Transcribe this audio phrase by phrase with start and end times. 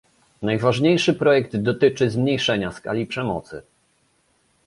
[0.41, 3.61] Najważniejszy projekt dotyczy zmniejszenia skali przemocy